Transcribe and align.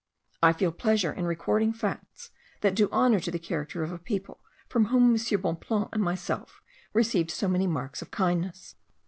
I 0.41 0.53
feel 0.53 0.71
pleasure 0.71 1.13
in 1.13 1.27
recording 1.27 1.73
facts 1.73 2.31
that 2.61 2.73
do 2.73 2.89
honour 2.91 3.19
to 3.19 3.29
the 3.29 3.37
character 3.37 3.83
of 3.83 3.91
a 3.91 3.99
people 3.99 4.39
from 4.67 4.85
whom 4.85 5.11
M. 5.15 5.41
Bonpland 5.41 5.89
and 5.93 6.01
myself 6.01 6.59
received 6.91 7.29
so 7.29 7.47
many 7.47 7.67
marks 7.67 8.01
of 8.01 8.09
kindness. 8.09 8.73